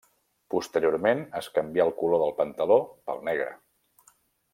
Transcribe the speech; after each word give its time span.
Posteriorment 0.53 1.19
es 1.41 1.49
canvià 1.57 1.85
el 1.89 1.93
color 1.99 2.21
del 2.23 2.33
pantaló 2.39 2.79
pel 3.11 3.21
negre. 3.29 3.51